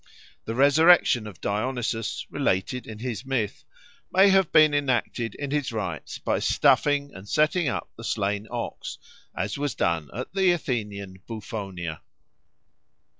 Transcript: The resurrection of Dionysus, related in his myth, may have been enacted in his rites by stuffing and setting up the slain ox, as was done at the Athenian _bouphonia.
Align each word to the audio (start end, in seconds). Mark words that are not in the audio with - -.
The 0.45 0.55
resurrection 0.55 1.27
of 1.27 1.41
Dionysus, 1.41 2.25
related 2.31 2.87
in 2.87 2.97
his 2.97 3.23
myth, 3.23 3.63
may 4.11 4.29
have 4.29 4.51
been 4.51 4.73
enacted 4.73 5.35
in 5.35 5.51
his 5.51 5.71
rites 5.71 6.17
by 6.17 6.39
stuffing 6.39 7.13
and 7.13 7.29
setting 7.29 7.67
up 7.67 7.87
the 7.95 8.03
slain 8.03 8.47
ox, 8.49 8.97
as 9.37 9.59
was 9.59 9.75
done 9.75 10.09
at 10.11 10.33
the 10.33 10.53
Athenian 10.53 11.19
_bouphonia. 11.29 11.99